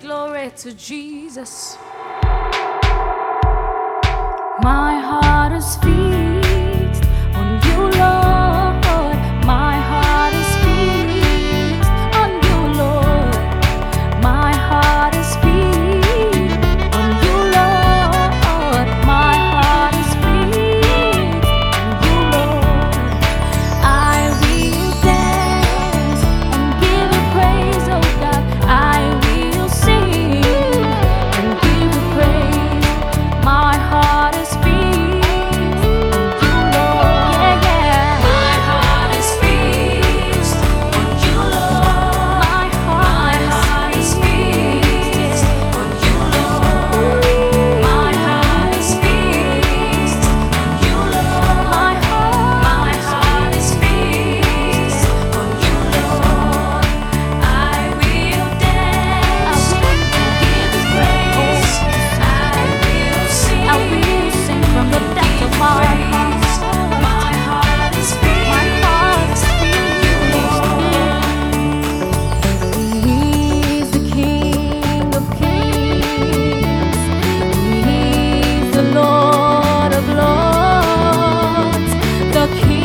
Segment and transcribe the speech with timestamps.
[0.00, 1.78] Glory to Jesus.
[4.62, 6.37] My heart is filled.
[82.50, 82.77] not here.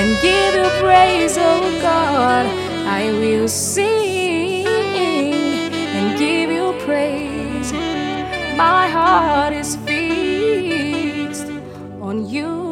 [0.00, 2.46] and give you praise, oh God.
[2.86, 7.70] I will sing and give you praise.
[8.56, 11.48] My heart is fixed
[12.00, 12.69] on you.